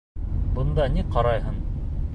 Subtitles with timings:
[0.55, 1.65] Бында ни ҡарайһың?